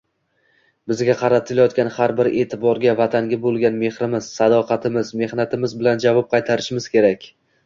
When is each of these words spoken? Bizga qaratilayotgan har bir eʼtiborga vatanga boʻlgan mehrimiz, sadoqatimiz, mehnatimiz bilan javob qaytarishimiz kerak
Bizga 0.91 1.15
qaratilayotgan 1.17 1.91
har 1.97 2.13
bir 2.19 2.29
eʼtiborga 2.31 2.95
vatanga 3.01 3.39
boʻlgan 3.45 3.77
mehrimiz, 3.83 4.31
sadoqatimiz, 4.39 5.13
mehnatimiz 5.23 5.77
bilan 5.85 6.03
javob 6.09 6.35
qaytarishimiz 6.35 6.91
kerak 6.97 7.31